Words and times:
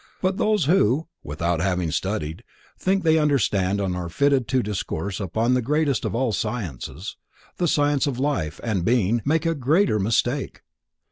But 0.19 0.37
those 0.37 0.65
who, 0.65 1.07
without 1.21 1.59
having 1.61 1.91
studied, 1.91 2.43
think 2.79 3.03
they 3.03 3.19
understand 3.19 3.79
and 3.79 3.95
are 3.95 4.09
fitted 4.09 4.47
to 4.47 4.63
discourse 4.63 5.19
upon 5.19 5.53
the 5.53 5.61
greatest 5.61 6.05
of 6.05 6.15
all 6.15 6.31
sciences, 6.33 7.17
the 7.57 7.67
science 7.67 8.07
of 8.07 8.17
Life 8.17 8.59
and 8.63 8.83
Being, 8.83 9.21
make 9.25 9.45
a 9.45 9.53
greater 9.53 9.99
mistake. 9.99 10.63